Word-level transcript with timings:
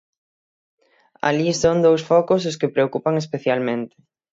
Alí 1.29 1.49
son 1.53 1.77
dous 1.85 2.01
focos 2.09 2.41
os 2.49 2.57
que 2.59 2.73
preocupan 2.75 3.15
especialmente. 3.23 3.95